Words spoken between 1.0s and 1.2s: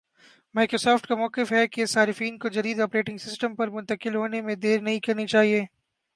کا